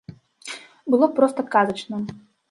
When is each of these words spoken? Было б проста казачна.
Было 0.93 1.05
б 1.11 1.17
проста 1.19 1.45
казачна. 1.57 1.97